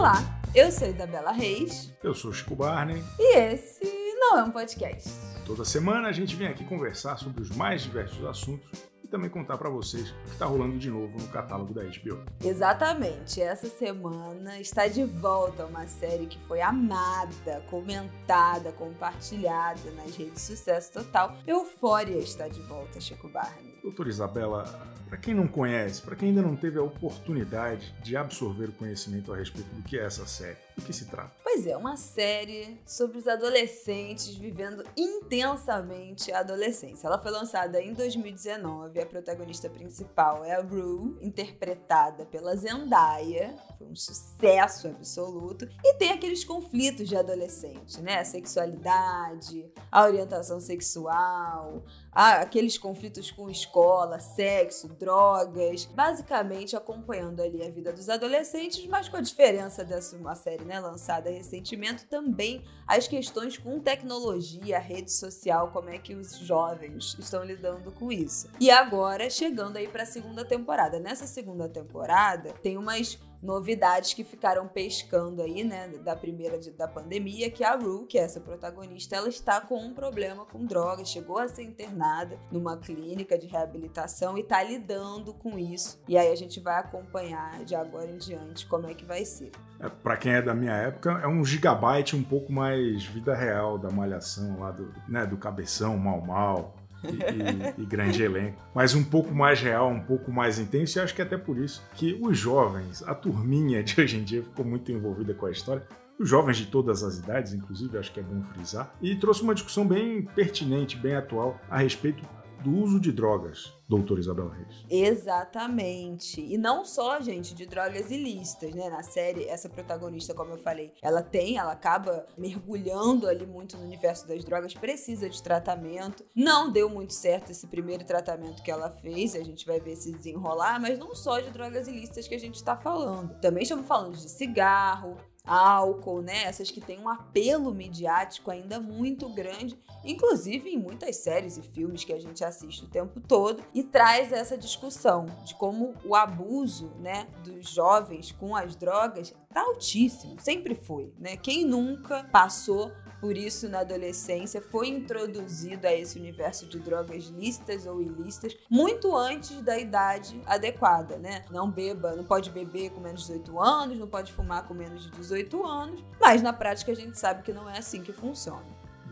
[0.00, 1.92] Olá, eu sou Isabela Reis.
[2.02, 3.04] Eu sou Chico Barney.
[3.18, 3.84] E esse
[4.18, 5.10] não é um podcast.
[5.44, 8.70] Toda semana a gente vem aqui conversar sobre os mais diversos assuntos
[9.10, 12.24] também contar para vocês o que está rolando de novo no catálogo da HBO.
[12.42, 13.42] Exatamente.
[13.42, 20.40] Essa semana está de volta uma série que foi amada, comentada, compartilhada nas redes de
[20.40, 21.36] sucesso total.
[21.46, 23.78] Eufória está de volta, Chico Barney.
[23.82, 24.64] Doutora Isabela,
[25.10, 29.32] para quem não conhece, para quem ainda não teve a oportunidade de absorver o conhecimento
[29.32, 31.32] a respeito do que é essa série, do que se trata?
[31.42, 37.08] Pois é, uma série sobre os adolescentes vivendo intensamente a adolescência.
[37.08, 43.88] Ela foi lançada em 2019, a protagonista principal é a Rue, interpretada pela Zendaya, foi
[43.88, 48.20] um sucesso absoluto, e tem aqueles conflitos de adolescente, né?
[48.20, 57.70] A sexualidade, a orientação sexual, aqueles conflitos com escola, sexo, drogas, basicamente acompanhando ali a
[57.70, 63.06] vida dos adolescentes, mas com a diferença dessa uma série né, lançada recentemente, também as
[63.06, 68.48] questões com tecnologia, rede social, como é que os jovens estão lidando com isso.
[68.58, 70.98] E agora, chegando aí para a segunda temporada.
[70.98, 76.86] Nessa segunda temporada, tem umas novidades que ficaram pescando aí, né, da primeira de, da
[76.86, 81.08] pandemia, que a Rue, que é essa protagonista, ela está com um problema com drogas,
[81.08, 86.00] chegou a ser internada numa clínica de reabilitação e está lidando com isso.
[86.06, 89.50] E aí a gente vai acompanhar de agora em diante como é que vai ser.
[89.78, 93.78] É, para quem é da minha época, é um gigabyte um pouco mais vida real
[93.78, 99.02] da malhação lá do, né, do cabeção, mal mal e, e, grande elenco, mas um
[99.02, 102.18] pouco mais real, um pouco mais intenso, e acho que é até por isso que
[102.20, 105.86] os jovens, a turminha de hoje em dia ficou muito envolvida com a história,
[106.18, 109.54] os jovens de todas as idades, inclusive, acho que é bom frisar, e trouxe uma
[109.54, 112.22] discussão bem pertinente, bem atual, a respeito
[112.62, 114.84] do uso de drogas, doutor Isabel Reis.
[114.88, 116.40] Exatamente.
[116.40, 118.88] E não só, gente, de drogas ilícitas, né?
[118.88, 123.84] Na série, essa protagonista, como eu falei, ela tem, ela acaba mergulhando ali muito no
[123.84, 126.24] universo das drogas, precisa de tratamento.
[126.34, 130.12] Não deu muito certo esse primeiro tratamento que ela fez, a gente vai ver se
[130.12, 133.40] desenrolar, mas não só de drogas ilícitas que a gente está falando.
[133.40, 136.44] Também estamos falando de cigarro, álcool, né?
[136.44, 142.04] Essas que têm um apelo midiático ainda muito grande, inclusive em muitas séries e filmes
[142.04, 146.92] que a gente assiste o tempo todo, e traz essa discussão de como o abuso,
[146.98, 151.36] né, dos jovens com as drogas tá altíssimo, sempre foi, né?
[151.36, 157.86] Quem nunca passou por isso na adolescência foi introduzido a esse universo de drogas lícitas
[157.86, 161.44] ou ilícitas muito antes da idade adequada, né?
[161.50, 165.04] Não beba, não pode beber com menos de 18 anos, não pode fumar com menos
[165.04, 168.64] de 18 anos, mas na prática a gente sabe que não é assim que funciona.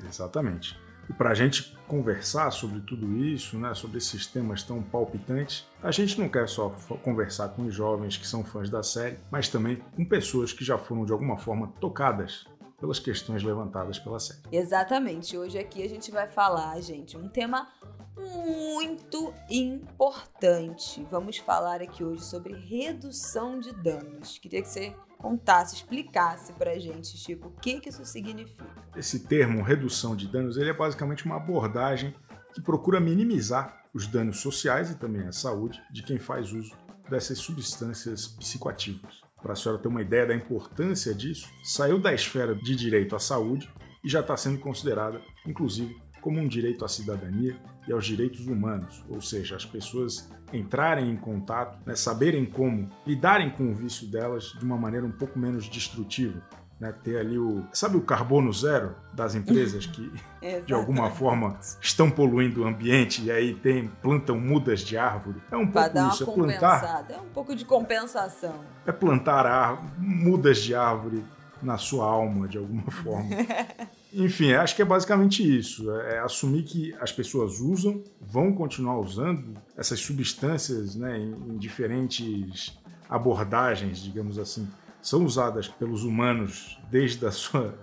[0.06, 0.78] Exatamente.
[1.08, 5.90] E para a gente conversar sobre tudo isso, né, sobre esses temas tão palpitantes, a
[5.90, 6.68] gente não quer só
[7.02, 10.76] conversar com os jovens que são fãs da série, mas também com pessoas que já
[10.76, 12.46] foram de alguma forma tocadas
[12.78, 14.40] pelas questões levantadas pela série.
[14.52, 15.36] Exatamente.
[15.36, 17.68] Hoje aqui a gente vai falar, gente, um tema
[18.16, 21.06] muito importante.
[21.10, 24.38] Vamos falar aqui hoje sobre redução de danos.
[24.38, 28.64] Queria que você contasse, explicasse pra gente, Chico, o que, que isso significa.
[28.96, 32.14] Esse termo, redução de danos, ele é basicamente uma abordagem
[32.54, 36.76] que procura minimizar os danos sociais e também a saúde de quem faz uso
[37.08, 42.54] dessas substâncias psicoativas para a senhora ter uma ideia da importância disso, saiu da esfera
[42.54, 43.70] de direito à saúde
[44.04, 47.56] e já está sendo considerada, inclusive, como um direito à cidadania
[47.86, 53.50] e aos direitos humanos, ou seja, as pessoas entrarem em contato, né, saberem como lidarem
[53.50, 56.42] com o vício delas de uma maneira um pouco menos destrutiva,
[56.80, 57.64] né, ter ali o.
[57.72, 60.12] Sabe o carbono zero das empresas que,
[60.64, 65.42] de alguma forma, estão poluindo o ambiente e aí tem, plantam mudas de árvore?
[65.50, 66.24] É um pouco dar isso.
[66.30, 67.06] Uma é plantar.
[67.10, 68.54] É um pouco de compensação.
[68.86, 71.24] É plantar árvore, mudas de árvore
[71.60, 73.28] na sua alma, de alguma forma.
[74.12, 75.90] Enfim, acho que é basicamente isso.
[75.90, 82.78] É, é assumir que as pessoas usam, vão continuar usando essas substâncias né, em diferentes
[83.10, 84.68] abordagens, digamos assim
[85.08, 87.74] são usadas pelos humanos desde a sua,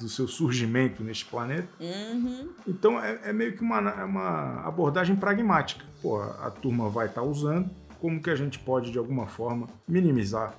[0.00, 1.68] do seu surgimento neste planeta.
[1.80, 2.48] Uhum.
[2.66, 5.84] Então é, é, meio que uma, é uma abordagem pragmática.
[6.00, 7.70] Pô, a turma vai estar tá usando,
[8.00, 10.54] como que a gente pode de alguma forma minimizar,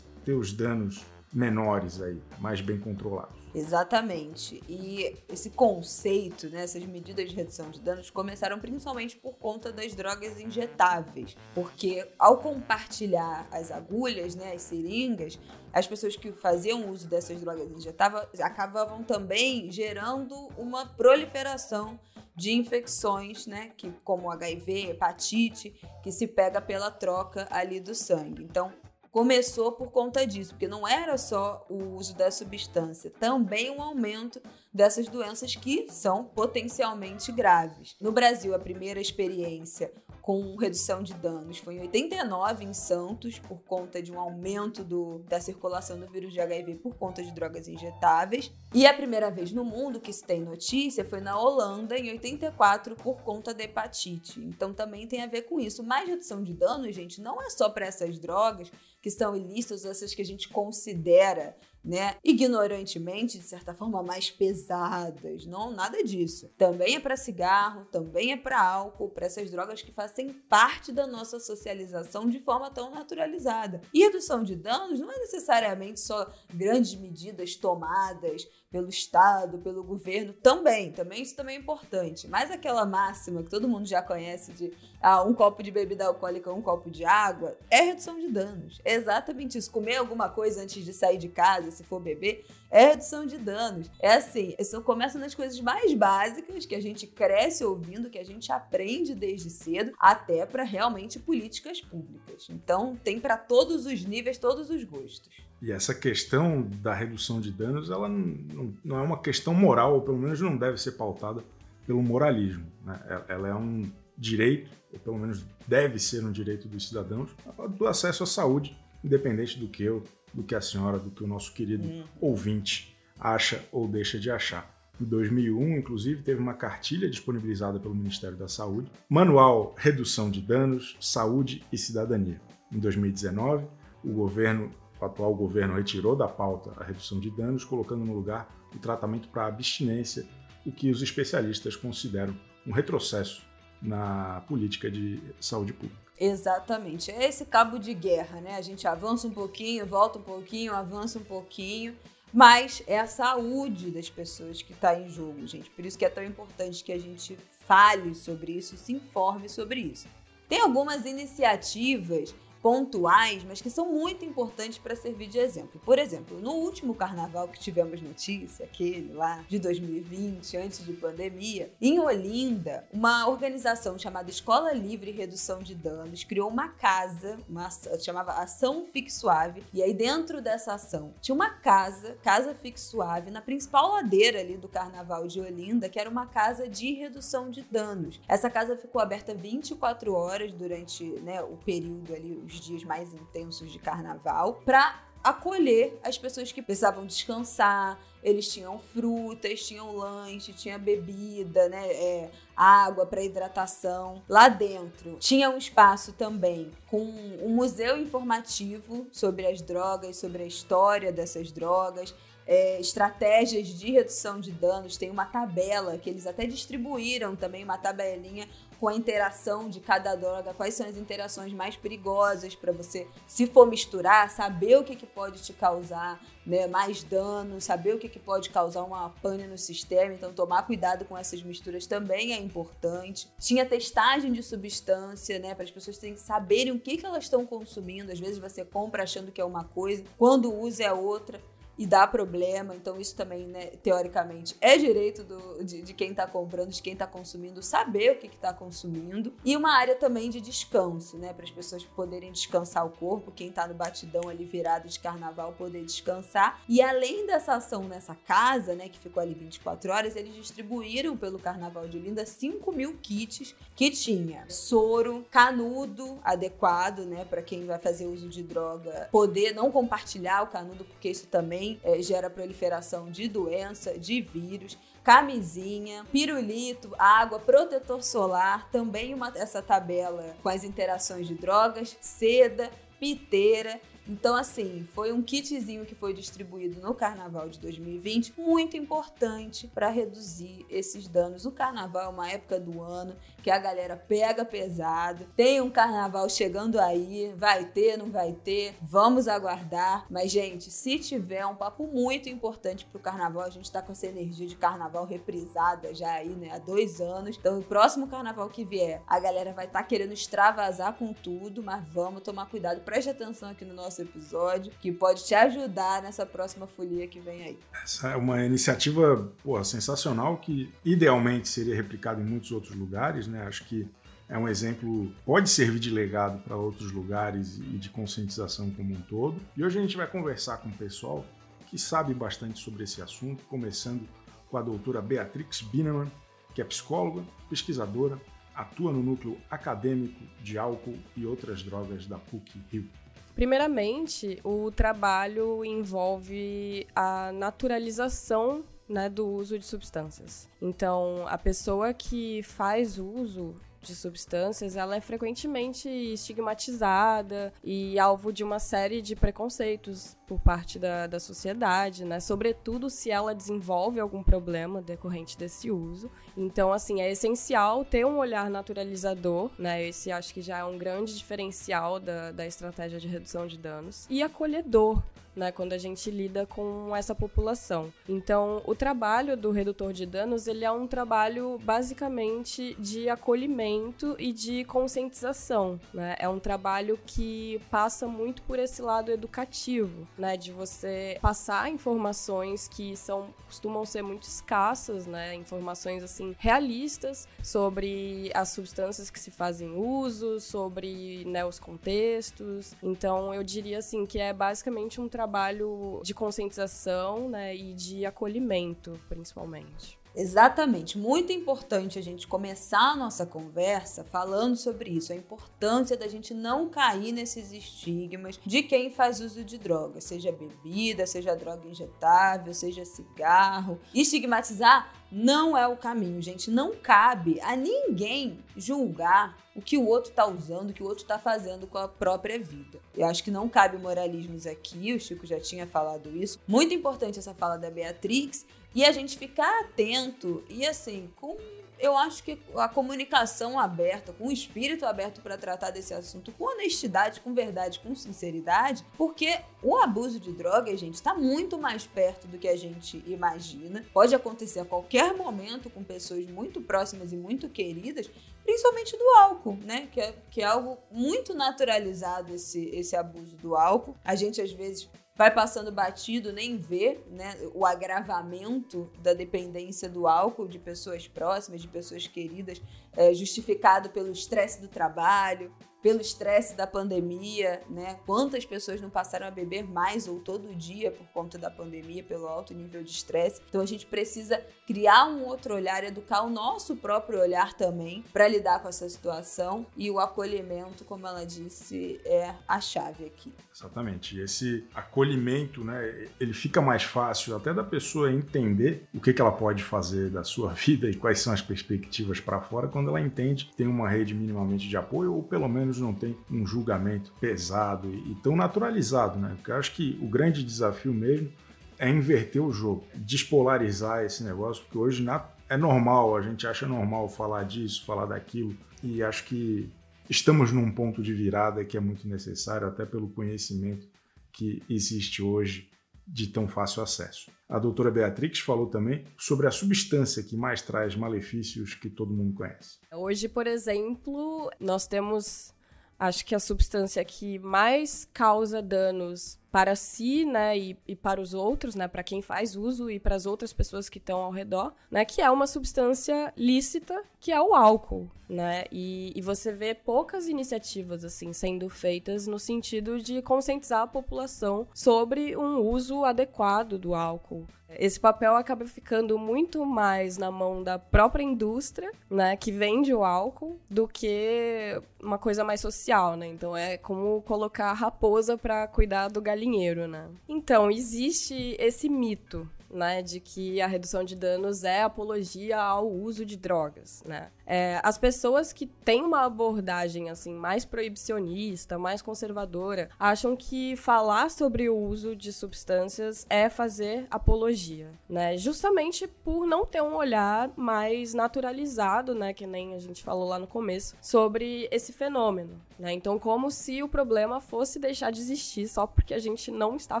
[0.24, 3.38] ter os danos menores aí, mais bem controlados.
[3.58, 4.62] Exatamente.
[4.68, 9.94] E esse conceito, né, essas medidas de redução de danos começaram principalmente por conta das
[9.94, 15.38] drogas injetáveis, porque ao compartilhar as agulhas, né, as seringas,
[15.72, 21.98] as pessoas que faziam uso dessas drogas injetáveis acabavam também gerando uma proliferação
[22.36, 28.44] de infecções, né, que como HIV, hepatite, que se pega pela troca ali do sangue.
[28.44, 28.72] Então,
[29.18, 34.40] começou por conta disso, porque não era só o uso da substância, também um aumento
[34.78, 37.96] dessas doenças que são potencialmente graves.
[38.00, 39.92] No Brasil, a primeira experiência
[40.22, 41.56] com redução de danos.
[41.56, 46.34] Foi em 89 em Santos, por conta de um aumento do, da circulação do vírus
[46.34, 48.52] de HIV por conta de drogas injetáveis.
[48.74, 52.94] E a primeira vez no mundo que se tem notícia foi na Holanda, em 84,
[52.94, 54.38] por conta da hepatite.
[54.38, 55.82] Então também tem a ver com isso.
[55.82, 58.70] Mas redução de danos, gente, não é só para essas drogas
[59.00, 61.56] que são ilícitas, essas que a gente considera
[61.88, 65.46] né, ignorantemente, de certa forma, mais pesadas.
[65.46, 66.52] Não, nada disso.
[66.58, 71.06] Também é para cigarro, também é para álcool, para essas drogas que fazem parte da
[71.06, 73.80] nossa socialização de forma tão naturalizada.
[73.94, 80.34] E redução de danos não é necessariamente só grandes medidas tomadas pelo Estado, pelo governo,
[80.34, 82.28] também, também isso também é importante.
[82.28, 86.52] Mas aquela máxima que todo mundo já conhece de ah, um copo de bebida alcoólica,
[86.52, 88.80] um copo de água, é redução de danos.
[88.84, 89.70] É exatamente isso.
[89.70, 93.90] Comer alguma coisa antes de sair de casa, se for beber, é redução de danos.
[94.00, 98.24] É assim, isso começa nas coisas mais básicas que a gente cresce ouvindo, que a
[98.24, 102.48] gente aprende desde cedo, até para realmente políticas públicas.
[102.50, 105.48] Então, tem para todos os níveis, todos os gostos.
[105.60, 110.00] E essa questão da redução de danos, ela não, não é uma questão moral, ou
[110.00, 111.42] pelo menos não deve ser pautada
[111.86, 112.66] pelo moralismo.
[112.84, 113.24] Né?
[113.28, 117.30] Ela é um direito, ou pelo menos deve ser um direito dos cidadãos,
[117.76, 120.02] do acesso à saúde, independente do que eu,
[120.32, 122.04] do que a senhora, do que o nosso querido uhum.
[122.20, 124.76] ouvinte acha ou deixa de achar.
[125.00, 130.96] Em 2001, inclusive, teve uma cartilha disponibilizada pelo Ministério da Saúde, Manual Redução de Danos,
[131.00, 132.40] Saúde e Cidadania.
[132.72, 133.64] Em 2019,
[134.04, 138.48] o governo o atual governo retirou da pauta a redução de danos, colocando no lugar
[138.74, 140.26] o tratamento para abstinência,
[140.66, 142.34] o que os especialistas consideram
[142.66, 143.46] um retrocesso
[143.80, 146.08] na política de saúde pública.
[146.18, 147.10] Exatamente.
[147.10, 148.56] É esse cabo de guerra, né?
[148.56, 151.96] A gente avança um pouquinho, volta um pouquinho, avança um pouquinho.
[152.32, 155.70] Mas é a saúde das pessoas que está em jogo, gente.
[155.70, 159.80] Por isso que é tão importante que a gente fale sobre isso, se informe sobre
[159.80, 160.06] isso.
[160.48, 165.80] Tem algumas iniciativas pontuais, mas que são muito importantes para servir de exemplo.
[165.84, 171.72] Por exemplo, no último carnaval que tivemos notícia, aquele lá de 2020, antes de pandemia,
[171.80, 177.68] em Olinda, uma organização chamada Escola Livre Redução de Danos criou uma casa, uma
[177.98, 183.30] chamava Ação Fique Suave, e aí dentro dessa ação tinha uma casa, Casa Fique Suave,
[183.30, 187.62] na principal ladeira ali do carnaval de Olinda, que era uma casa de redução de
[187.62, 188.20] danos.
[188.28, 193.70] Essa casa ficou aberta 24 horas durante né, o período ali, os dias mais intensos
[193.70, 197.98] de carnaval, para acolher as pessoas que precisavam descansar.
[198.22, 201.86] Eles tinham frutas, tinham lanche, tinha bebida, né?
[201.92, 204.22] É, água para hidratação.
[204.28, 210.46] Lá dentro tinha um espaço também com um museu informativo sobre as drogas, sobre a
[210.46, 212.14] história dessas drogas
[212.48, 217.76] é, estratégias de redução de danos, tem uma tabela que eles até distribuíram também, uma
[217.76, 218.48] tabelinha
[218.78, 223.46] com a interação de cada droga, quais são as interações mais perigosas para você, se
[223.46, 228.08] for misturar, saber o que, que pode te causar né, mais dano, saber o que,
[228.08, 232.38] que pode causar uma pane no sistema, então tomar cuidado com essas misturas também é
[232.38, 233.28] importante.
[233.38, 237.24] Tinha testagem de substância, né, para as pessoas terem que saberem o que, que elas
[237.24, 238.10] estão consumindo.
[238.10, 241.38] Às vezes você compra achando que é uma coisa, quando usa é outra
[241.78, 242.74] e dá problema.
[242.74, 246.92] Então, isso também, né, teoricamente, é direito do, de, de quem está comprando, de quem
[246.92, 249.32] está consumindo, saber o que está consumindo.
[249.44, 251.32] E uma área também de descanso, né?
[251.32, 255.52] Para as pessoas poderem descansar o corpo, quem está no batidão ali virado de carnaval
[255.52, 256.60] poder descansar.
[256.68, 261.38] E além dessa ação nessa casa, né, que ficou ali 24 horas, eles distribuíram pelo
[261.38, 267.78] Carnaval de Olinda 5 mil kits que tinha soro, canudo adequado, né, para quem vai
[267.78, 272.30] fazer uso de droga, poder não compartilhar o canudo, porque isso também também é, gera
[272.30, 280.50] proliferação de doença, de vírus camisinha, pirulito, água, protetor solar, também uma, essa tabela com
[280.50, 282.70] as interações de drogas, seda,
[283.00, 289.68] piteira então, assim, foi um kitzinho que foi distribuído no carnaval de 2020, muito importante
[289.68, 291.44] para reduzir esses danos.
[291.44, 295.26] O carnaval é uma época do ano que a galera pega pesado.
[295.36, 300.06] Tem um carnaval chegando aí, vai ter, não vai ter, vamos aguardar.
[300.10, 304.06] Mas, gente, se tiver um papo muito importante pro carnaval, a gente tá com essa
[304.06, 307.36] energia de carnaval reprisada já aí, né, há dois anos.
[307.38, 311.62] Então, o próximo carnaval que vier, a galera vai estar tá querendo extravasar com tudo,
[311.62, 312.80] mas vamos tomar cuidado.
[312.80, 317.42] Preste atenção aqui no nosso episódio, que pode te ajudar nessa próxima folia que vem
[317.44, 317.58] aí.
[317.84, 323.42] Essa é uma iniciativa pô, sensacional que idealmente seria replicada em muitos outros lugares, né?
[323.46, 323.88] Acho que
[324.28, 329.00] é um exemplo, pode servir de legado para outros lugares e de conscientização como um
[329.00, 329.40] todo.
[329.56, 331.24] E hoje a gente vai conversar com o pessoal
[331.70, 334.06] que sabe bastante sobre esse assunto, começando
[334.50, 336.10] com a doutora Beatrix Bineman,
[336.54, 338.18] que é psicóloga, pesquisadora,
[338.54, 342.88] atua no núcleo acadêmico de álcool e outras drogas da PUC Rio.
[343.34, 350.48] Primeiramente, o trabalho envolve a naturalização né, do uso de substâncias.
[350.60, 358.42] Então, a pessoa que faz uso de substâncias, ela é frequentemente estigmatizada e alvo de
[358.42, 362.20] uma série de preconceitos por parte da, da sociedade, né?
[362.20, 366.10] Sobretudo se ela desenvolve algum problema decorrente desse uso.
[366.36, 369.86] Então, assim, é essencial ter um olhar naturalizador, né?
[369.86, 374.06] Esse acho que já é um grande diferencial da, da estratégia de redução de danos.
[374.10, 375.02] E acolhedor,
[375.38, 377.92] né, quando a gente lida com essa população.
[378.08, 384.32] Então, o trabalho do redutor de danos, ele é um trabalho basicamente de acolhimento e
[384.32, 386.16] de conscientização, né?
[386.18, 392.66] É um trabalho que passa muito por esse lado educativo, né, de você passar informações
[392.68, 399.30] que são costumam ser muito escassas, né, informações assim realistas sobre as substâncias que se
[399.30, 402.74] fazem uso, sobre, né, os contextos.
[402.82, 408.06] Então, eu diria assim que é basicamente um trabalho trabalho de conscientização né, e de
[408.06, 409.97] acolhimento, principalmente.
[410.14, 410.98] Exatamente.
[410.98, 416.34] Muito importante a gente começar a nossa conversa falando sobre isso, a importância da gente
[416.34, 422.52] não cair nesses estigmas de quem faz uso de droga, seja bebida, seja droga injetável,
[422.52, 423.80] seja cigarro.
[423.94, 426.50] Estigmatizar não é o caminho, gente.
[426.50, 431.02] Não cabe a ninguém julgar o que o outro está usando, o que o outro
[431.02, 432.78] está fazendo com a própria vida.
[432.96, 436.38] Eu acho que não cabe moralismos aqui, o Chico já tinha falado isso.
[436.46, 438.46] Muito importante essa fala da Beatrix
[438.78, 441.36] e a gente ficar atento e assim, com
[441.80, 446.44] eu acho que a comunicação aberta, com o espírito aberto para tratar desse assunto, com
[446.44, 452.28] honestidade, com verdade, com sinceridade, porque o abuso de drogas, gente, está muito mais perto
[452.28, 453.84] do que a gente imagina.
[453.92, 458.08] Pode acontecer a qualquer momento com pessoas muito próximas e muito queridas,
[458.44, 459.88] principalmente do álcool, né?
[459.92, 463.96] Que é, que é algo muito naturalizado esse, esse abuso do álcool.
[464.04, 470.06] A gente às vezes vai passando batido, nem vê né, o agravamento da dependência do
[470.06, 472.62] álcool de pessoas próximas, de pessoas queridas,
[472.96, 477.98] é, justificado pelo estresse do trabalho, pelo estresse da pandemia, né?
[478.04, 482.26] Quantas pessoas não passaram a beber mais ou todo dia por conta da pandemia, pelo
[482.26, 483.40] alto nível de estresse.
[483.48, 488.28] Então a gente precisa criar um outro olhar, educar o nosso próprio olhar também para
[488.28, 493.32] lidar com essa situação e o acolhimento, como ela disse, é a chave aqui.
[493.54, 494.18] Exatamente.
[494.18, 499.32] Esse acolhimento, né, ele fica mais fácil até da pessoa entender o que, que ela
[499.32, 503.46] pode fazer da sua vida e quais são as perspectivas para fora quando ela entende
[503.46, 507.92] que tem uma rede minimamente de apoio ou pelo menos não tem um julgamento pesado
[507.92, 509.34] e, tão naturalizado, né?
[509.36, 511.30] Porque eu acho que o grande desafio mesmo
[511.78, 515.06] é inverter o jogo, despolarizar esse negócio, porque hoje
[515.48, 519.70] é normal, a gente acha normal falar disso, falar daquilo, e acho que
[520.08, 523.86] estamos num ponto de virada que é muito necessário, até pelo conhecimento
[524.32, 525.68] que existe hoje
[526.06, 527.30] de tão fácil acesso.
[527.48, 532.34] A doutora Beatrix falou também sobre a substância que mais traz malefícios que todo mundo
[532.34, 532.78] conhece.
[532.92, 535.52] Hoje, por exemplo, nós temos
[535.98, 541.34] acho que a substância que mais causa danos para si, né, e, e para os
[541.34, 544.72] outros, né, para quem faz uso e para as outras pessoas que estão ao redor,
[544.90, 549.74] né, que é uma substância lícita, que é o álcool, né, e, e você vê
[549.74, 556.78] poucas iniciativas assim sendo feitas no sentido de conscientizar a população sobre um uso adequado
[556.78, 557.46] do álcool.
[557.70, 563.04] Esse papel acaba ficando muito mais na mão da própria indústria, né, que vende o
[563.04, 566.26] álcool, do que uma coisa mais social, né?
[566.26, 569.37] Então é como colocar a raposa para cuidar do galinheiro,
[569.86, 570.08] né?
[570.28, 576.24] Então existe esse mito né, de que a redução de danos é apologia ao uso
[576.24, 577.30] de drogas, né?
[577.46, 584.30] É, as pessoas que têm uma abordagem assim mais proibicionista, mais conservadora, acham que falar
[584.30, 588.36] sobre o uso de substâncias é fazer apologia, né?
[588.36, 593.38] Justamente por não ter um olhar mais naturalizado, né, que nem a gente falou lá
[593.38, 595.92] no começo, sobre esse fenômeno, né?
[595.92, 600.00] Então, como se o problema fosse deixar de existir só porque a gente não está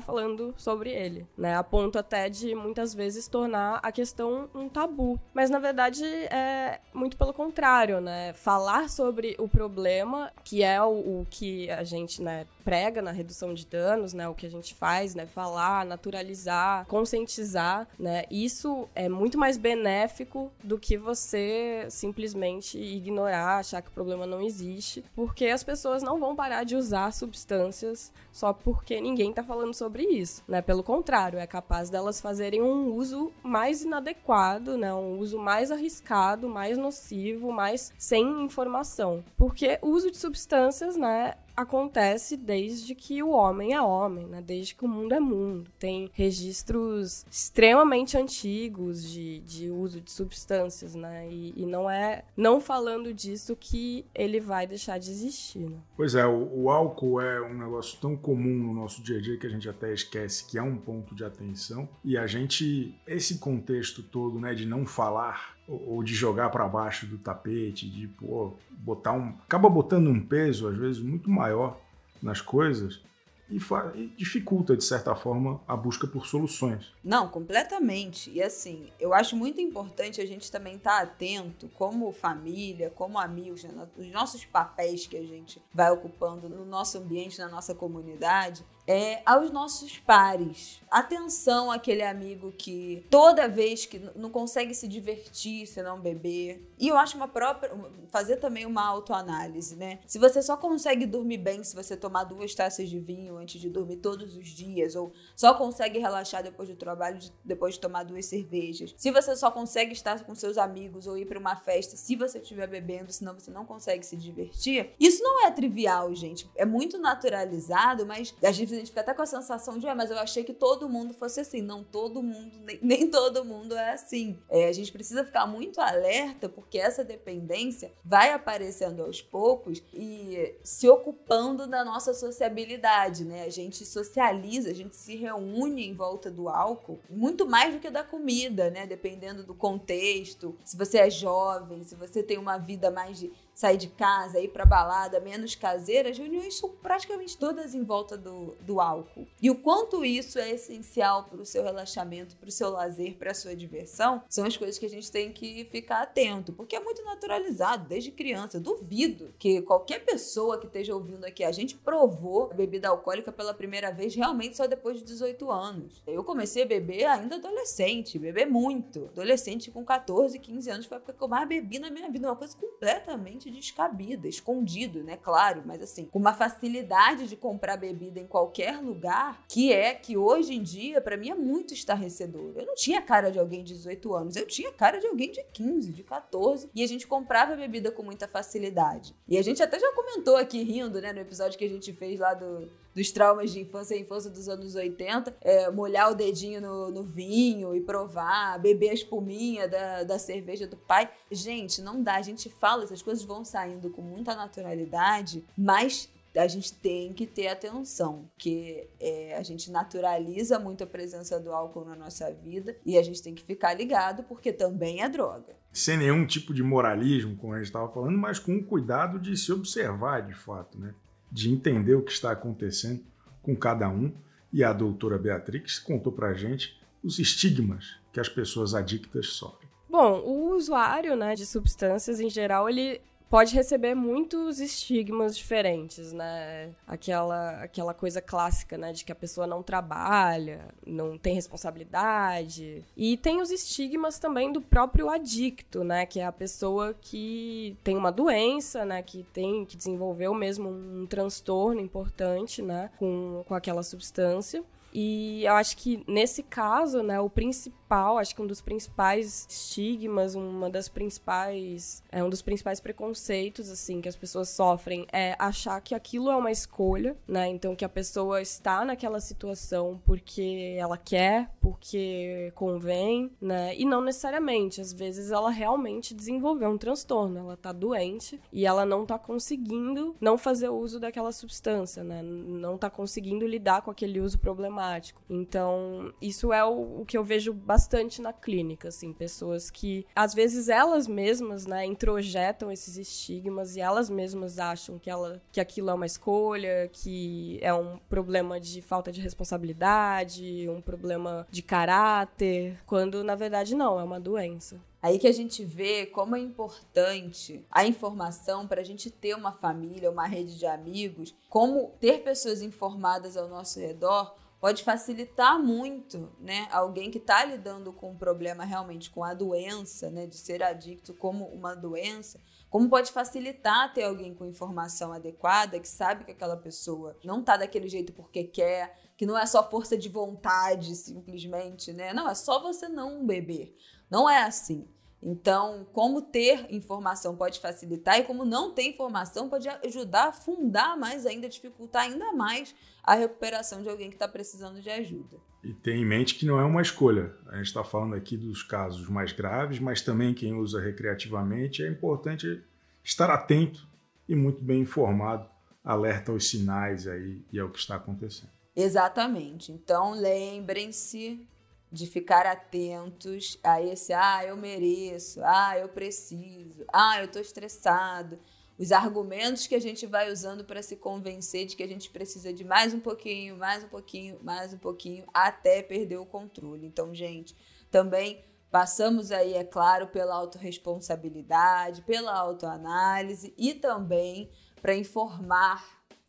[0.00, 1.56] falando sobre ele, né?
[1.56, 5.18] A ponto até de muitas vezes tornar a questão um tabu.
[5.32, 8.32] Mas na verdade é muito pelo contrário, né?
[8.32, 13.54] Falar sobre o problema, que é o, o que a gente, né, prega na redução
[13.54, 14.28] de danos, né?
[14.28, 15.26] O que a gente faz, né?
[15.26, 18.24] Falar, naturalizar, conscientizar, né?
[18.30, 24.42] Isso é muito mais benéfico do que você simplesmente ignorar, achar que o problema não
[24.42, 29.74] existe, porque as pessoas não vão parar de usar substâncias só porque ninguém tá falando
[29.74, 30.60] sobre isso, né?
[30.60, 34.92] Pelo contrário, é capaz delas fazerem um uso mais inadequado, né?
[34.94, 39.22] Um uso mais arriscado, mais nocivo, mais sem informação.
[39.36, 44.40] Porque o uso de substâncias, né, acontece desde que o homem é homem, né?
[44.40, 45.70] Desde que o mundo é mundo.
[45.78, 51.28] Tem registros extremamente antigos de, de uso de substâncias, né?
[51.28, 55.78] E, e não é não falando disso que ele vai deixar de existir, né?
[55.96, 59.36] Pois é, o, o, álcool é um negócio tão comum no nosso dia a dia
[59.36, 61.88] que a gente até esquece que é um ponto de atenção.
[62.04, 67.06] E a gente, esse contexto todo, né, de não falar ou de jogar para baixo
[67.06, 69.28] do tapete, de pô, botar um.
[69.46, 71.78] acaba botando um peso, às vezes, muito maior
[72.22, 73.02] nas coisas
[73.50, 73.58] e,
[73.94, 76.92] e, dificulta, de certa forma, a busca por soluções.
[77.02, 78.30] Não, completamente.
[78.30, 83.18] E assim, eu acho muito importante a gente também estar tá atento, como família, como
[83.18, 87.74] amigos, né, os nossos papéis que a gente vai ocupando no nosso ambiente, na nossa
[87.74, 90.80] comunidade, é, aos nossos pares.
[90.90, 96.66] Atenção àquele amigo que toda vez que não consegue se divertir se não beber.
[96.78, 97.70] E eu acho uma própria.
[98.10, 99.98] fazer também uma autoanálise, né?
[100.06, 103.68] Se você só consegue dormir bem se você tomar duas taças de vinho antes de
[103.68, 108.24] dormir todos os dias, ou só consegue relaxar depois do trabalho, depois de tomar duas
[108.24, 108.94] cervejas.
[108.96, 112.38] Se você só consegue estar com seus amigos ou ir para uma festa se você
[112.38, 114.94] estiver bebendo, senão você não consegue se divertir.
[114.98, 116.48] Isso não é trivial, gente.
[116.56, 120.10] É muito naturalizado, mas gente a gente fica até com a sensação de, ah, mas
[120.10, 121.60] eu achei que todo mundo fosse assim.
[121.60, 124.38] Não, todo mundo, nem, nem todo mundo é assim.
[124.48, 130.54] É, a gente precisa ficar muito alerta, porque essa dependência vai aparecendo aos poucos e
[130.62, 133.44] se ocupando da nossa sociabilidade, né?
[133.44, 137.90] A gente socializa, a gente se reúne em volta do álcool, muito mais do que
[137.90, 138.86] da comida, né?
[138.86, 143.76] Dependendo do contexto, se você é jovem, se você tem uma vida mais de sair
[143.76, 148.54] de casa, ir para balada, menos caseira, as reuniões são praticamente todas em volta do,
[148.60, 149.26] do álcool.
[149.42, 153.32] E o quanto isso é essencial para o seu relaxamento, para o seu lazer, para
[153.32, 156.80] a sua diversão, são as coisas que a gente tem que ficar atento, porque é
[156.80, 158.58] muito naturalizado desde criança.
[158.58, 163.32] Eu duvido que qualquer pessoa que esteja ouvindo aqui, a gente provou a bebida alcoólica
[163.32, 166.00] pela primeira vez realmente só depois de 18 anos.
[166.06, 169.06] Eu comecei a beber ainda adolescente, beber muito.
[169.06, 172.28] Adolescente com 14, 15 anos foi a época que eu mais bebi na minha vida,
[172.28, 175.16] uma coisa completamente totalmente descabida, escondido, né?
[175.16, 180.16] Claro, mas assim, com uma facilidade de comprar bebida em qualquer lugar, que é que
[180.16, 182.52] hoje em dia, para mim, é muito estarrecedor.
[182.54, 185.42] Eu não tinha cara de alguém de 18 anos, eu tinha cara de alguém de
[185.52, 189.14] 15, de 14, e a gente comprava bebida com muita facilidade.
[189.26, 192.18] E a gente até já comentou aqui rindo, né, no episódio que a gente fez
[192.20, 196.60] lá do dos traumas de infância e infância dos anos 80, é, molhar o dedinho
[196.60, 201.08] no, no, vinho e provar, beber a espuminha da, da cerveja do pai.
[201.30, 202.16] Gente, não dá.
[202.16, 207.24] A gente fala, essas coisas vão saindo com muita naturalidade, mas a gente tem que
[207.24, 212.76] ter atenção, porque é, a gente naturaliza muito a presença do álcool na nossa vida
[212.84, 215.56] e a gente tem que ficar ligado, porque também é droga.
[215.72, 219.36] Sem nenhum tipo de moralismo, como a gente estava falando, mas com o cuidado de
[219.36, 220.94] se observar de fato, né?
[221.30, 223.02] De entender o que está acontecendo
[223.42, 224.12] com cada um.
[224.52, 229.68] E a doutora Beatrix contou para a gente os estigmas que as pessoas adictas sofrem.
[229.88, 236.70] Bom, o usuário né, de substâncias em geral, ele pode receber muitos estigmas diferentes, né?
[236.86, 238.92] Aquela, aquela coisa clássica, né?
[238.92, 242.84] De que a pessoa não trabalha, não tem responsabilidade.
[242.96, 246.06] E tem os estigmas também do próprio adicto, né?
[246.06, 249.02] Que é a pessoa que tem uma doença, né?
[249.02, 252.90] Que tem, que desenvolveu mesmo um transtorno importante, né?
[252.98, 254.64] Com, com aquela substância.
[254.92, 260.34] E eu acho que nesse caso, né, o principal, acho que um dos principais estigmas,
[260.34, 265.80] uma das principais, é um dos principais preconceitos assim que as pessoas sofrem é achar
[265.80, 267.48] que aquilo é uma escolha, né?
[267.48, 273.74] Então que a pessoa está naquela situação porque ela quer, porque convém, né?
[273.76, 278.84] E não necessariamente, às vezes ela realmente desenvolveu um transtorno, ela tá doente e ela
[278.84, 282.22] não tá conseguindo não fazer uso daquela substância, né?
[282.22, 285.22] Não tá conseguindo lidar com aquele uso problemático.
[285.28, 290.04] Então, isso é o, o que eu vejo bastante bastante na clínica, assim, pessoas que
[290.14, 295.60] às vezes elas mesmas, né, introjetam esses estigmas e elas mesmas acham que ela que
[295.60, 301.62] aquilo é uma escolha, que é um problema de falta de responsabilidade, um problema de
[301.62, 304.80] caráter, quando na verdade não, é uma doença.
[305.00, 309.52] Aí que a gente vê como é importante a informação para a gente ter uma
[309.52, 316.32] família, uma rede de amigos, como ter pessoas informadas ao nosso redor pode facilitar muito,
[316.40, 316.66] né?
[316.70, 320.26] Alguém que está lidando com um problema realmente com a doença, né?
[320.26, 325.88] De ser adicto como uma doença, como pode facilitar ter alguém com informação adequada, que
[325.88, 329.96] sabe que aquela pessoa não está daquele jeito porque quer, que não é só força
[329.96, 332.12] de vontade simplesmente, né?
[332.12, 333.76] Não, é só você não beber.
[334.10, 334.88] Não é assim.
[335.20, 340.96] Então, como ter informação pode facilitar e como não ter informação pode ajudar a fundar
[340.96, 342.72] mais ainda, dificultar ainda mais
[343.08, 345.38] a recuperação de alguém que está precisando de ajuda.
[345.64, 347.34] E tem em mente que não é uma escolha.
[347.46, 351.88] A gente está falando aqui dos casos mais graves, mas também quem usa recreativamente é
[351.88, 352.62] importante
[353.02, 353.88] estar atento
[354.28, 355.48] e muito bem informado,
[355.82, 358.50] alerta aos sinais aí e ao que está acontecendo.
[358.76, 359.72] Exatamente.
[359.72, 361.48] Então, lembrem-se
[361.90, 368.38] de ficar atentos a esse, ah, eu mereço, ah, eu preciso, ah, eu estou estressado.
[368.78, 372.52] Os argumentos que a gente vai usando para se convencer de que a gente precisa
[372.52, 376.86] de mais um pouquinho, mais um pouquinho, mais um pouquinho, até perder o controle.
[376.86, 377.56] Então, gente,
[377.90, 384.48] também passamos aí, é claro, pela autorresponsabilidade, pela autoanálise e também
[384.80, 385.84] para informar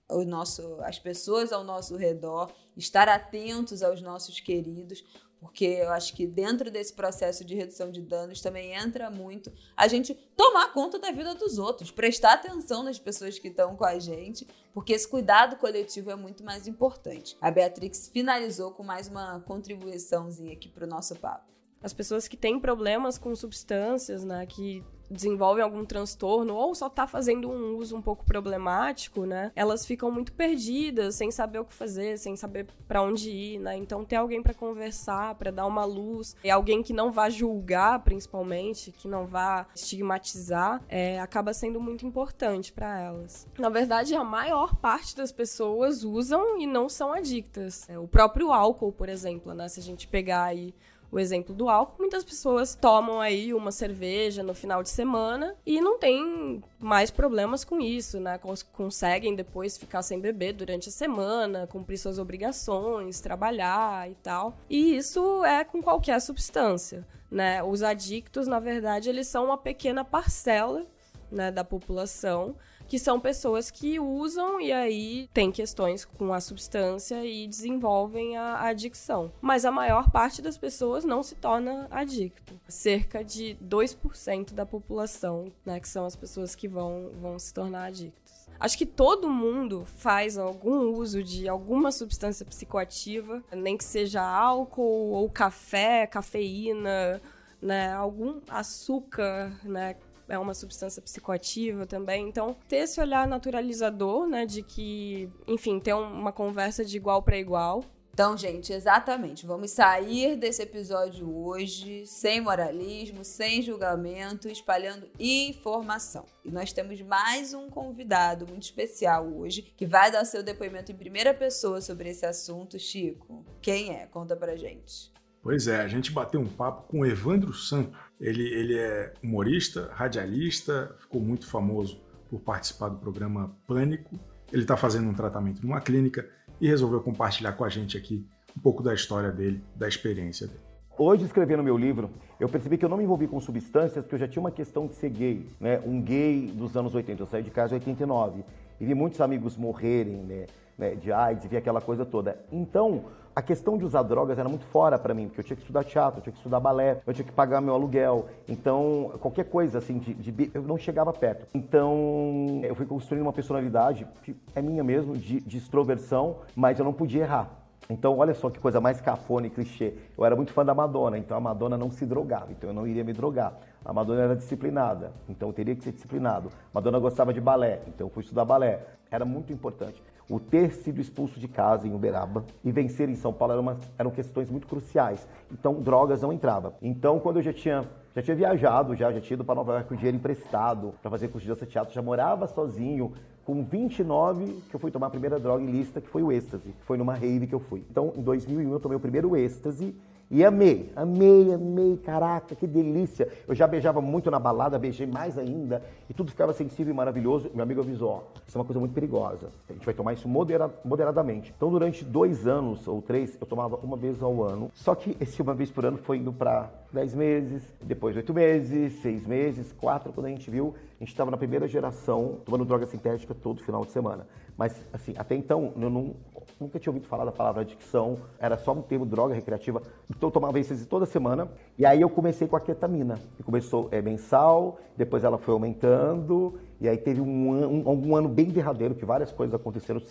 [0.09, 5.03] o nosso, as pessoas ao nosso redor, estar atentos aos nossos queridos,
[5.39, 9.87] porque eu acho que dentro desse processo de redução de danos também entra muito a
[9.87, 13.97] gente tomar conta da vida dos outros, prestar atenção nas pessoas que estão com a
[13.97, 17.37] gente, porque esse cuidado coletivo é muito mais importante.
[17.39, 21.49] A Beatrix finalizou com mais uma contribuiçãozinha aqui para o nosso papo.
[21.81, 27.07] As pessoas que têm problemas com substâncias, né, que desenvolvem algum transtorno ou só tá
[27.07, 29.51] fazendo um uso um pouco problemático, né?
[29.55, 33.75] Elas ficam muito perdidas, sem saber o que fazer, sem saber para onde ir, né?
[33.75, 37.99] Então ter alguém para conversar, para dar uma luz, e alguém que não vá julgar,
[38.03, 43.47] principalmente, que não vá estigmatizar, é, acaba sendo muito importante para elas.
[43.57, 47.87] Na verdade, a maior parte das pessoas usam e não são adictas.
[47.89, 49.67] É, o próprio álcool, por exemplo, né?
[49.67, 50.73] Se a gente pegar aí
[51.11, 55.81] o exemplo do álcool, muitas pessoas tomam aí uma cerveja no final de semana e
[55.81, 58.39] não tem mais problemas com isso, né?
[58.73, 64.57] Conseguem depois ficar sem beber durante a semana, cumprir suas obrigações, trabalhar e tal.
[64.69, 67.63] E isso é com qualquer substância, né?
[67.63, 70.85] Os adictos, na verdade, eles são uma pequena parcela
[71.31, 72.55] né, da população
[72.89, 78.63] que são pessoas que usam e aí tem questões com a substância e desenvolvem a
[78.63, 79.31] adicção.
[79.39, 82.59] Mas a maior parte das pessoas não se torna adicto.
[82.67, 87.85] Cerca de 2% da população, né, que são as pessoas que vão, vão se tornar
[87.85, 88.49] adictos.
[88.59, 95.11] Acho que todo mundo faz algum uso de alguma substância psicoativa, nem que seja álcool
[95.11, 97.21] ou café, cafeína,
[97.61, 99.95] né, algum açúcar, né,
[100.29, 102.27] é uma substância psicoativa também.
[102.29, 107.37] Então, ter esse olhar naturalizador, né, de que, enfim, ter uma conversa de igual para
[107.37, 107.83] igual.
[108.13, 109.45] Então, gente, exatamente.
[109.45, 116.25] Vamos sair desse episódio hoje sem moralismo, sem julgamento, espalhando informação.
[116.43, 120.95] E nós temos mais um convidado muito especial hoje que vai dar seu depoimento em
[120.95, 122.77] primeira pessoa sobre esse assunto.
[122.77, 124.05] Chico, quem é?
[124.07, 125.13] Conta pra gente.
[125.41, 127.97] Pois é, a gente bateu um papo com o Evandro Santo.
[128.19, 134.19] Ele, ele é humorista, radialista, ficou muito famoso por participar do programa Pânico.
[134.51, 136.27] Ele está fazendo um tratamento numa clínica
[136.59, 138.27] e resolveu compartilhar com a gente aqui
[138.57, 140.59] um pouco da história dele, da experiência dele.
[140.97, 144.19] Hoje, escrevendo meu livro, eu percebi que eu não me envolvi com substâncias porque eu
[144.19, 145.79] já tinha uma questão de ser gay, né?
[145.85, 147.21] Um gay dos anos 80.
[147.21, 148.43] Eu saí de casa em 89
[148.79, 150.45] e vi muitos amigos morrerem, né?
[150.77, 150.95] né?
[150.95, 152.39] De AIDS, vi aquela coisa toda.
[152.51, 153.03] Então,
[153.35, 155.83] a questão de usar drogas era muito fora para mim, porque eu tinha que estudar
[155.83, 158.27] teatro, eu tinha que estudar balé, eu tinha que pagar meu aluguel.
[158.47, 161.47] Então, qualquer coisa assim, de, de eu não chegava perto.
[161.53, 166.85] Então, eu fui construindo uma personalidade, que é minha mesmo, de, de extroversão, mas eu
[166.85, 167.49] não podia errar.
[167.89, 169.93] Então, olha só que coisa mais cafona e clichê.
[170.17, 172.85] Eu era muito fã da Madonna, então a Madonna não se drogava, então eu não
[172.85, 173.53] iria me drogar.
[173.83, 176.49] A Madonna era disciplinada, então eu teria que ser disciplinado.
[176.73, 178.85] Madonna gostava de balé, então eu fui estudar balé.
[179.09, 183.33] Era muito importante o ter sido expulso de casa em Uberaba e vencer em São
[183.33, 185.27] Paulo eram, uma, eram questões muito cruciais.
[185.51, 186.75] Então, drogas não entrava.
[186.81, 189.87] Então, quando eu já tinha já tinha viajado, já, já tinha ido para Nova York
[189.87, 193.13] com dinheiro emprestado para fazer curso de dança teatro, já morava sozinho.
[193.45, 196.75] Com 29, que eu fui tomar a primeira droga ilícita, que foi o êxtase.
[196.81, 197.83] Foi numa rave que eu fui.
[197.89, 199.95] Então, em 2001, eu tomei o primeiro êxtase
[200.31, 203.27] E amei, amei, amei, caraca, que delícia.
[203.47, 207.49] Eu já beijava muito na balada, beijei mais ainda, e tudo ficava sensível e maravilhoso.
[207.51, 210.27] Meu amigo avisou, ó, isso é uma coisa muito perigosa, a gente vai tomar isso
[210.27, 211.51] modera moderadamente.
[211.57, 215.41] Então, durante dois anos ou três, eu tomava uma vez ao ano, só que esse
[215.41, 220.13] uma vez por ano foi indo para dez meses, depois oito meses, seis meses, quatro,
[220.13, 223.85] quando a gente viu, a gente estava na primeira geração tomando droga sintética todo final
[223.85, 224.27] de semana.
[224.57, 226.13] Mas, assim, até então, eu não,
[226.59, 229.81] nunca tinha ouvido falar da palavra adicção, era só um termo droga recreativa.
[230.09, 231.49] Então, eu tomava isso toda semana.
[231.77, 233.17] E aí, eu comecei com a ketamina.
[233.45, 236.59] Começou é, mensal, depois ela foi aumentando.
[236.81, 240.01] E aí, teve um, um, um ano bem derradeiro, que várias coisas aconteceram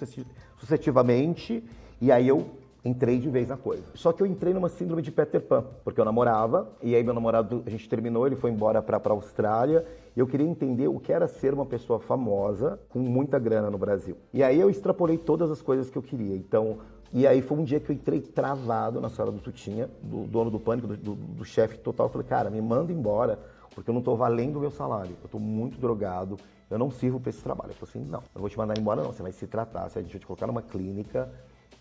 [0.56, 1.62] sucessivamente.
[2.00, 2.46] E aí, eu
[2.88, 3.84] entrei de vez na coisa.
[3.94, 7.14] Só que eu entrei numa síndrome de Peter Pan, porque eu namorava, e aí meu
[7.14, 9.84] namorado, a gente terminou, ele foi embora para a Austrália,
[10.16, 13.78] e eu queria entender o que era ser uma pessoa famosa com muita grana no
[13.78, 14.16] Brasil.
[14.32, 16.34] E aí eu extrapolei todas as coisas que eu queria.
[16.34, 16.78] Então,
[17.12, 20.50] e aí foi um dia que eu entrei travado na sala do Tutinha, do dono
[20.50, 22.06] do pânico, do, do, do chefe total.
[22.06, 23.38] Eu falei, cara, me manda embora,
[23.74, 25.12] porque eu não estou valendo o meu salário.
[25.20, 26.36] Eu estou muito drogado,
[26.70, 27.70] eu não sirvo para esse trabalho.
[27.70, 29.88] Eu falei assim, não, eu não vou te mandar embora não, você vai se tratar,
[29.88, 31.30] gente vai te colocar numa clínica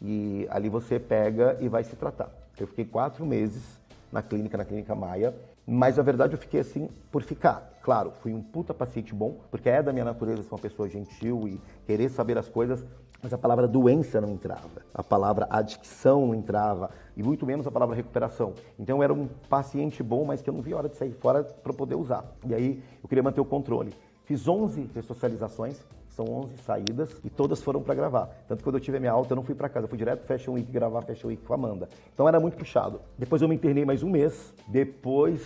[0.02, 2.30] e ali você pega e vai se tratar.
[2.60, 3.80] Eu fiquei quatro meses
[4.12, 5.34] na clínica, na clínica Maia,
[5.66, 7.78] mas na verdade eu fiquei assim por ficar.
[7.82, 11.48] Claro, fui um puta paciente bom, porque é da minha natureza ser uma pessoa gentil
[11.48, 12.86] e querer saber as coisas,
[13.22, 17.72] mas a palavra doença não entrava, a palavra adicção não entrava, e muito menos a
[17.72, 18.54] palavra recuperação.
[18.78, 21.44] Então eu era um paciente bom, mas que eu não vi hora de sair fora
[21.44, 22.26] para poder usar.
[22.46, 23.94] E aí eu queria manter o controle.
[24.26, 25.80] Fiz 11 ressocializações,
[26.18, 28.26] são 11 saídas e todas foram para gravar.
[28.48, 30.00] Tanto que quando eu tive a minha alta, eu não fui para casa, eu fui
[30.00, 31.88] direto Fashion Week gravar Fashion Week com a Amanda.
[32.12, 33.00] Então era muito puxado.
[33.18, 35.42] Depois eu me internei mais um mês, depois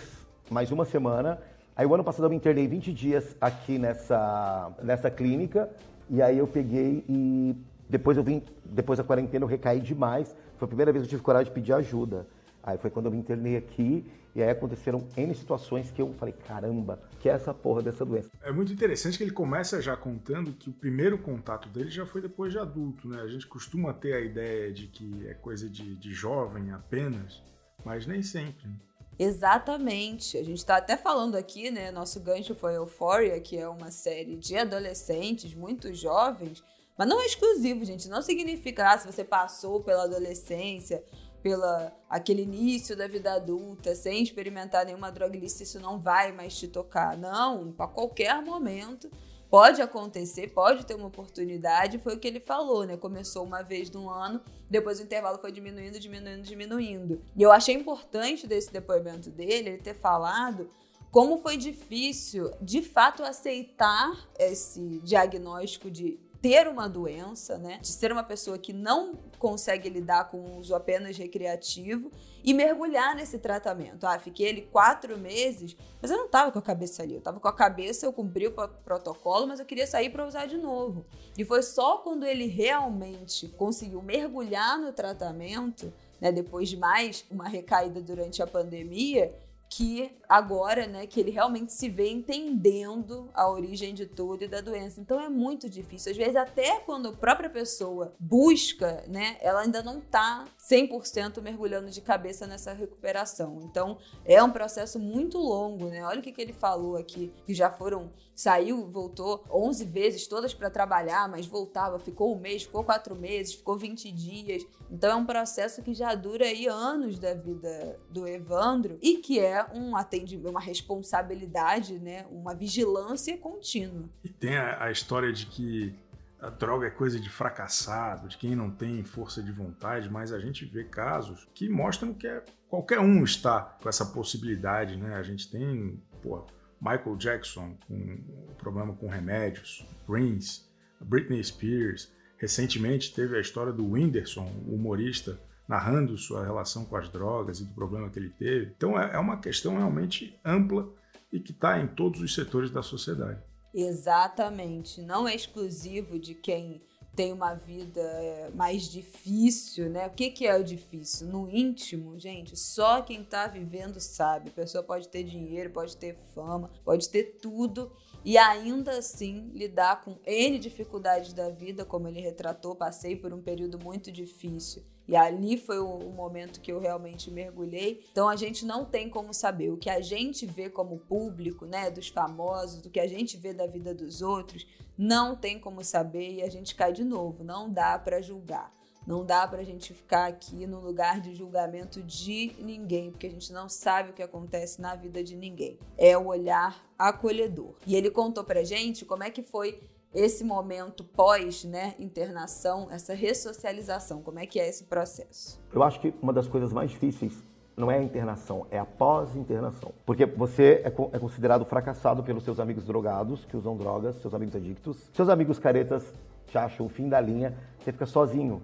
[0.50, 1.38] mais uma semana.
[1.76, 5.68] Aí o ano passado eu me internei 20 dias aqui nessa, nessa clínica
[6.08, 7.54] e aí eu peguei e
[7.88, 10.34] depois eu vim, depois da quarentena eu recaí demais.
[10.56, 12.26] Foi a primeira vez que eu tive coragem de pedir ajuda.
[12.62, 16.34] Aí foi quando eu me internei aqui e aí aconteceram N situações que eu falei,
[16.46, 18.30] caramba, que é essa porra dessa doença.
[18.42, 22.22] É muito interessante que ele começa já contando que o primeiro contato dele já foi
[22.22, 23.20] depois de adulto, né?
[23.20, 27.42] A gente costuma ter a ideia de que é coisa de, de jovem apenas,
[27.84, 28.70] mas nem sempre.
[29.18, 30.38] Exatamente.
[30.38, 31.90] A gente está até falando aqui, né?
[31.90, 36.64] Nosso gancho foi Euphoria, que é uma série de adolescentes muito jovens,
[36.96, 38.08] mas não é exclusivo, gente.
[38.08, 41.04] Não significa, ah, se você passou pela adolescência
[41.42, 46.56] pela aquele início da vida adulta, sem experimentar nenhuma droga ilícita, isso não vai mais
[46.56, 47.16] te tocar.
[47.16, 49.10] Não, a qualquer momento
[49.50, 51.98] pode acontecer, pode ter uma oportunidade.
[51.98, 52.96] Foi o que ele falou, né?
[52.96, 57.22] Começou uma vez no ano, depois o intervalo foi diminuindo, diminuindo, diminuindo.
[57.36, 60.70] E eu achei importante desse depoimento dele, ele ter falado
[61.10, 67.78] como foi difícil, de fato, aceitar esse diagnóstico de ter uma doença, né?
[67.82, 72.12] De ser uma pessoa que não consegue lidar com o uso apenas recreativo
[72.44, 74.06] e mergulhar nesse tratamento.
[74.06, 77.16] Ah, fiquei ali quatro meses, mas eu não tava com a cabeça ali.
[77.16, 80.46] Eu tava com a cabeça, eu cumpri o protocolo, mas eu queria sair para usar
[80.46, 81.04] de novo.
[81.36, 86.30] E foi só quando ele realmente conseguiu mergulhar no tratamento, né?
[86.30, 89.34] Depois de mais uma recaída durante a pandemia,
[89.74, 94.60] que agora, né, que ele realmente se vê entendendo a origem de tudo e da
[94.60, 95.00] doença.
[95.00, 96.12] Então é muito difícil.
[96.12, 101.90] Às vezes até quando a própria pessoa busca, né, ela ainda não tá 100% mergulhando
[101.90, 103.60] de cabeça nessa recuperação.
[103.62, 106.04] Então é um processo muito longo, né?
[106.04, 110.52] Olha o que, que ele falou aqui, que já foram saiu, voltou 11 vezes todas
[110.52, 114.66] para trabalhar, mas voltava, ficou um mês, ficou quatro meses, ficou 20 dias.
[114.90, 119.38] Então é um processo que já dura aí anos da vida do Evandro e que
[119.38, 124.08] é um atendimento, uma responsabilidade, né, uma vigilância contínua.
[124.24, 125.94] E tem a, a história de que
[126.40, 130.40] a droga é coisa de fracassado, de quem não tem força de vontade, mas a
[130.40, 135.14] gente vê casos que mostram que é, qualquer um está com essa possibilidade, né?
[135.14, 136.44] A gente tem, pô,
[136.82, 138.18] Michael Jackson com
[138.58, 140.62] problema com remédios, Prince,
[141.00, 147.60] Britney Spears, recentemente teve a história do Whindersson, humorista, narrando sua relação com as drogas
[147.60, 148.72] e do problema que ele teve.
[148.76, 150.92] Então é, é uma questão realmente ampla
[151.32, 153.40] e que está em todos os setores da sociedade.
[153.72, 155.00] Exatamente.
[155.00, 156.82] Não é exclusivo de quem
[157.14, 160.06] tem uma vida é, mais difícil, né?
[160.06, 161.26] O que, que é o difícil?
[161.26, 164.48] No íntimo, gente, só quem tá vivendo sabe.
[164.48, 167.92] A pessoa pode ter dinheiro, pode ter fama, pode ter tudo
[168.24, 172.74] e ainda assim lidar com N dificuldades da vida, como ele retratou.
[172.74, 178.04] Passei por um período muito difícil e ali foi o, momento que eu realmente mergulhei.
[178.12, 181.90] Então a gente não tem como saber o que a gente vê como público, né,
[181.90, 186.34] dos famosos, do que a gente vê da vida dos outros, não tem como saber
[186.34, 188.72] e a gente cai de novo, não dá para julgar.
[189.04, 193.52] Não dá pra gente ficar aqui no lugar de julgamento de ninguém, porque a gente
[193.52, 195.76] não sabe o que acontece na vida de ninguém.
[195.98, 197.74] É o olhar acolhedor.
[197.84, 199.80] E ele contou pra gente como é que foi
[200.14, 205.60] esse momento pós, né, internação, essa ressocialização, como é que é esse processo?
[205.72, 207.42] Eu acho que uma das coisas mais difíceis
[207.76, 209.92] não é a internação, é a pós-internação.
[210.04, 214.54] Porque você é, é, considerado fracassado pelos seus amigos drogados, que usam drogas, seus amigos
[214.54, 215.10] adictos.
[215.12, 216.12] Seus amigos caretas
[216.46, 218.60] te acham o fim da linha, você fica sozinho,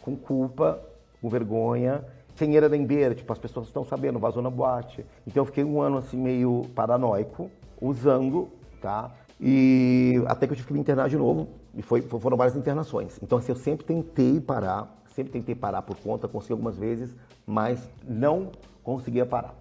[0.00, 0.80] com culpa,
[1.20, 2.04] com vergonha,
[2.36, 5.04] sem era nem beira, tipo, as pessoas estão sabendo, vazou na boate.
[5.26, 8.48] Então eu fiquei um ano assim meio paranoico, usando,
[8.80, 9.12] tá?
[9.40, 13.18] E até que eu tive que me internar de novo, e foi, foram várias internações.
[13.22, 17.14] Então, assim, eu sempre tentei parar, sempre tentei parar por conta, consegui algumas vezes,
[17.46, 19.54] mas não conseguia parar.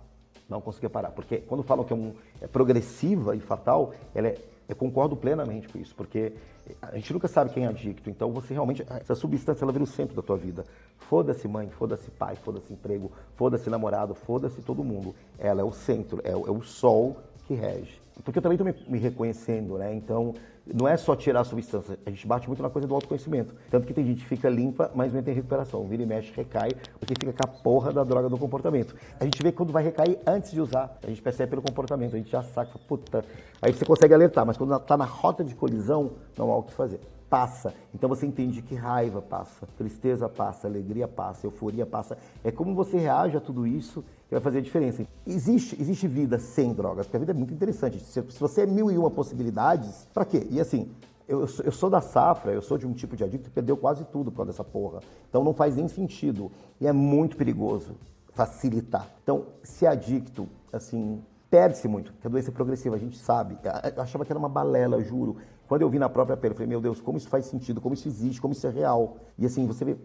[0.48, 1.12] Não conseguia parar.
[1.12, 5.68] Porque quando falam que é, um, é progressiva e fatal, ela é, eu concordo plenamente
[5.68, 6.34] com isso, porque
[6.82, 9.88] a gente nunca sabe quem é adicto, então você realmente, essa substância ela vira o
[9.88, 10.66] centro da tua vida.
[10.98, 15.14] Foda-se mãe, foda-se pai, foda-se emprego, foda-se namorado, foda-se todo mundo.
[15.38, 18.03] Ela é o centro, é, é o sol que rege.
[18.24, 19.94] Porque eu também estou me, me, reconhecendo, né?
[19.94, 20.34] Então,
[20.66, 23.56] não é só tirar a substância, a gente bate muito na coisa do autoconhecimento.
[23.70, 25.86] Tanto que tem gente que fica limpa, mas não tem recuperação.
[25.88, 28.96] Vira e mexe, recai, porque fica com a porra da droga do comportamento.
[29.20, 32.18] A gente vê quando vai recair antes de usar, a gente percebe pelo comportamento, a
[32.18, 33.26] gente já saca, puta.
[33.62, 36.74] Aí você consegue alertar, mas quando está na rota de colisão, não há o que
[36.74, 37.00] fazer
[37.34, 37.74] passa.
[37.96, 42.16] Então você entende que raiva passa, tristeza passa, alegria passa, euforia passa.
[42.44, 45.06] É como você reage a tudo isso que vai fazer a diferença.
[45.26, 48.00] Existe, existe vida sem drogas, porque a vida é muito interessante.
[48.00, 50.48] Se, se você é mil e uma possibilidades, para quê?
[50.50, 50.90] E assim,
[51.28, 54.04] eu, eu, sou da safra, eu sou de um tipo de adicto que perdeu quase
[54.06, 55.02] tudo por causa dessa porra.
[55.30, 56.52] Então não faz nem sentido.
[56.82, 57.96] E é muito perigoso
[58.34, 59.08] facilitar.
[59.22, 63.58] Então, se é adicto, assim, perde-se muito, que a doença é progressiva, a gente sabe.
[63.96, 65.38] Eu achava que era uma balela, juro.
[65.68, 67.94] Quando eu vi na própria pele, eu falei, meu Deus, como isso faz sentido, como
[67.94, 69.18] isso existe, como isso é real.
[69.38, 69.96] E assim, você vê,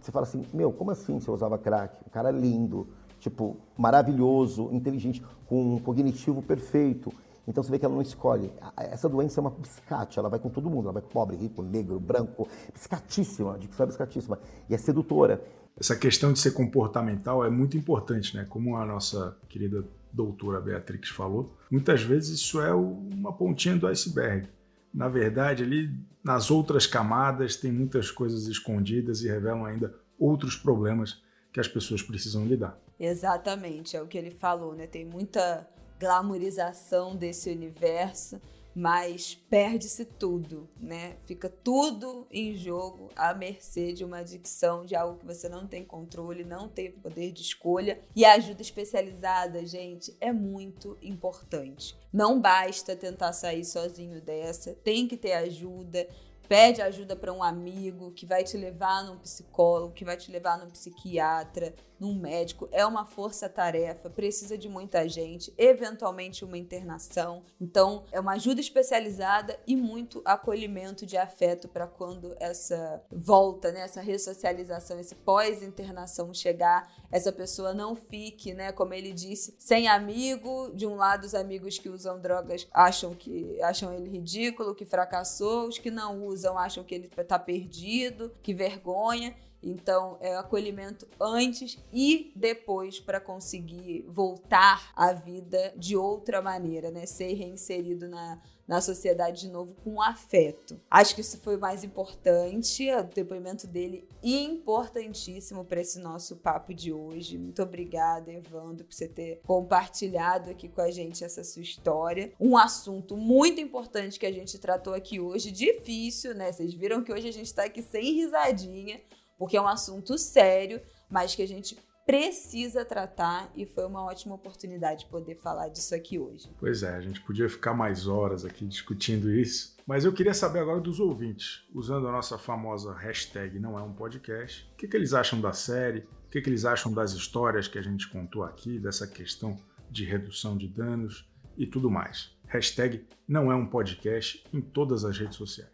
[0.00, 1.94] você fala assim, meu, como assim você usava crack?
[2.06, 2.88] Um cara lindo,
[3.24, 7.12] tipo, maravilhoso, inteligente, com um cognitivo perfeito.
[7.48, 8.52] Então você vê que ela não escolhe.
[8.76, 11.62] Essa doença é uma biscate, ela vai com todo mundo, ela vai com pobre, rico,
[11.62, 14.38] negro, branco, biscatíssima, que foi biscatíssima.
[14.68, 15.42] E é sedutora.
[15.76, 18.46] Essa questão de ser comportamental é muito importante, né?
[18.48, 24.48] Como a nossa querida doutora Beatrix falou, muitas vezes isso é uma pontinha do iceberg
[24.94, 25.90] na verdade, ali
[26.22, 31.20] nas outras camadas tem muitas coisas escondidas e revelam ainda outros problemas
[31.52, 32.78] que as pessoas precisam lidar.
[32.98, 34.86] Exatamente, é o que ele falou, né?
[34.86, 38.40] Tem muita glamorização desse universo
[38.74, 41.16] mas perde-se tudo, né?
[41.24, 45.84] Fica tudo em jogo à mercê de uma adicção, de algo que você não tem
[45.84, 48.00] controle, não tem poder de escolha.
[48.16, 51.96] E a ajuda especializada, gente, é muito importante.
[52.12, 56.08] Não basta tentar sair sozinho dessa, tem que ter ajuda.
[56.48, 60.58] Pede ajuda para um amigo que vai te levar num psicólogo, que vai te levar
[60.58, 62.68] num psiquiatra, num médico.
[62.70, 67.42] É uma força-tarefa, precisa de muita gente, eventualmente uma internação.
[67.60, 73.80] Então, é uma ajuda especializada e muito acolhimento de afeto para quando essa volta, né,
[73.80, 80.72] essa ressocialização, esse pós-internação chegar, essa pessoa não fique, né, como ele disse, sem amigo.
[80.74, 85.68] De um lado, os amigos que usam drogas acham que acham ele ridículo, que fracassou,
[85.68, 89.34] os que não usam usam acham que ele está perdido, que vergonha.
[89.62, 97.06] Então, é acolhimento antes e depois para conseguir voltar à vida de outra maneira, né?
[97.06, 100.80] Ser reinserido na, na sociedade de novo com afeto.
[100.90, 106.72] Acho que isso foi o mais importante, o depoimento dele importantíssimo para esse nosso papo
[106.72, 107.38] de hoje.
[107.38, 112.32] Muito obrigada, Evandro, por você ter compartilhado aqui com a gente essa sua história.
[112.40, 116.50] Um assunto muito importante que a gente tratou aqui hoje, difícil, né?
[116.52, 119.00] Vocês viram que hoje a gente está aqui sem risadinha,
[119.38, 124.34] porque é um assunto sério, mas que a gente precisa tratar e foi uma ótima
[124.34, 126.50] oportunidade poder falar disso aqui hoje.
[126.58, 130.60] Pois é, a gente podia ficar mais horas aqui discutindo isso, mas eu queria saber
[130.60, 134.96] agora dos ouvintes, usando a nossa famosa hashtag não é um podcast, o que, que
[134.96, 138.42] eles acham da série, o que, que eles acham das histórias que a gente contou
[138.44, 139.56] aqui, dessa questão
[139.90, 142.34] de redução de danos e tudo mais.
[142.46, 145.73] Hashtag não é um podcast em todas as redes sociais.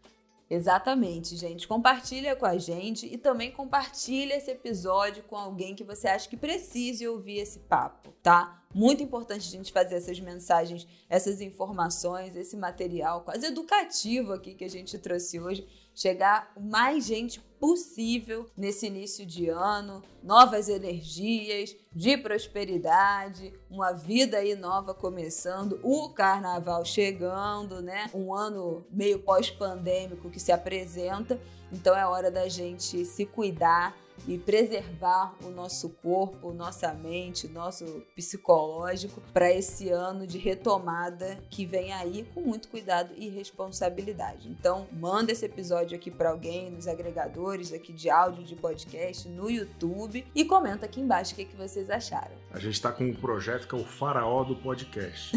[0.50, 1.68] Exatamente, gente.
[1.68, 6.36] Compartilha com a gente e também compartilha esse episódio com alguém que você acha que
[6.36, 8.60] precise ouvir esse papo, tá?
[8.74, 14.64] Muito importante a gente fazer essas mensagens, essas informações, esse material quase educativo aqui que
[14.64, 21.76] a gente trouxe hoje chegar o mais gente possível nesse início de ano, novas energias,
[21.93, 28.11] de prosperidade, uma vida aí nova começando, o carnaval chegando, né?
[28.14, 31.39] Um ano meio pós-pandêmico que se apresenta,
[31.70, 33.95] então é hora da gente se cuidar
[34.27, 41.64] e preservar o nosso corpo, nossa mente, nosso psicológico para esse ano de retomada que
[41.64, 44.49] vem aí com muito cuidado e responsabilidade.
[44.49, 49.51] Então, manda esse episódio aqui para alguém nos agregadores aqui de áudio, de podcast, no
[49.51, 52.35] YouTube e comenta aqui embaixo o que, que vocês acharam.
[52.53, 55.37] A gente está com um projeto que é o Faraó do Podcast.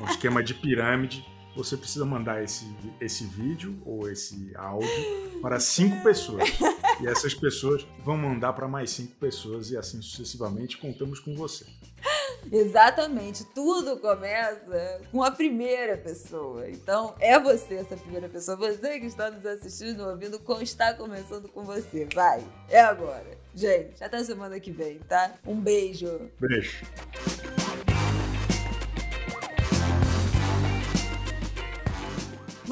[0.00, 1.24] um esquema de pirâmide
[1.54, 2.66] você precisa mandar esse,
[3.00, 4.88] esse vídeo ou esse áudio
[5.40, 6.48] para cinco pessoas.
[7.02, 11.66] E essas pessoas vão mandar para mais cinco pessoas e assim sucessivamente contamos com você.
[12.50, 16.70] Exatamente, tudo começa com a primeira pessoa.
[16.70, 18.56] Então, é você essa primeira pessoa.
[18.56, 22.06] Você que está nos assistindo, ouvindo, está começando com você.
[22.14, 23.36] Vai, é agora.
[23.52, 25.34] Gente, até semana que vem, tá?
[25.44, 26.30] Um beijo.
[26.40, 26.86] Beijo.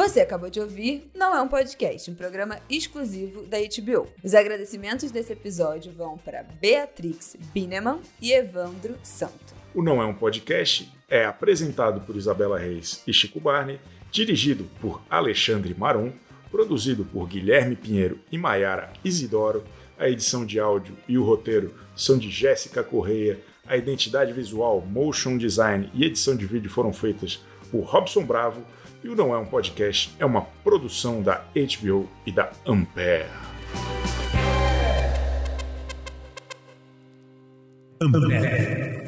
[0.01, 4.09] Você acabou de ouvir Não é um Podcast, um programa exclusivo da HBO.
[4.25, 9.55] Os agradecimentos desse episódio vão para Beatrix Bineman e Evandro Santo.
[9.75, 13.79] O Não é um Podcast é apresentado por Isabela Reis e Chico Barney,
[14.11, 16.15] dirigido por Alexandre Maron,
[16.51, 19.63] produzido por Guilherme Pinheiro e Maiara Isidoro.
[19.99, 23.39] A edição de áudio e o roteiro são de Jéssica Correia.
[23.67, 28.65] A identidade visual, motion design e edição de vídeo foram feitas por Robson Bravo
[29.03, 33.27] e o Não É um Podcast é uma produção da HBO e da Ampere.
[38.03, 39.00] Ampere.